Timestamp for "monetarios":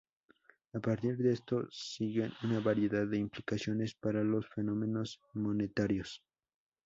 5.35-6.23